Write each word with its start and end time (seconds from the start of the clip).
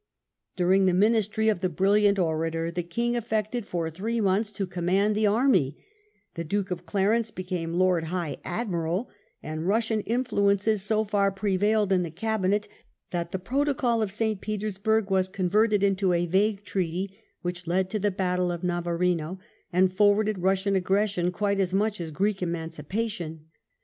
During 0.55 0.87
the 0.87 0.95
Ministry 0.95 1.47
of 1.47 1.59
the 1.61 1.69
brilliant 1.69 2.17
orator 2.17 2.71
the 2.71 2.81
King 2.81 3.15
affected 3.15 3.67
for 3.67 3.87
three 3.91 4.19
months 4.19 4.51
to 4.53 4.65
command 4.65 5.13
the 5.13 5.27
army; 5.27 5.77
the 6.33 6.43
Duke 6.43 6.71
of 6.71 6.87
Clarence 6.87 7.29
became 7.29 7.75
Lord 7.75 8.05
High 8.05 8.37
Admiral; 8.43 9.11
and 9.43 9.61
Eussian 9.61 10.01
influences 10.07 10.81
so 10.81 11.03
far 11.03 11.31
prevailed 11.31 11.91
in 11.91 12.01
the 12.01 12.09
Cabinet 12.09 12.67
that 13.11 13.31
the 13.31 13.37
protocol 13.37 14.01
of 14.01 14.11
St. 14.11 14.41
Petersburg 14.41 15.11
was 15.11 15.27
con 15.27 15.47
verted 15.51 15.83
into 15.83 16.13
a 16.13 16.25
vague 16.25 16.63
treaty 16.63 17.15
which 17.43 17.67
led 17.67 17.87
to 17.91 17.99
the 17.99 18.09
battle 18.09 18.51
of 18.51 18.63
Navarino, 18.63 19.37
and 19.71 19.93
forwarded 19.93 20.37
Eussian 20.37 20.75
aggression 20.75 21.29
quite 21.29 21.59
as 21.59 21.75
much 21.75 22.01
as 22.01 22.09
Greek 22.09 22.41
emancipation. 22.41 23.51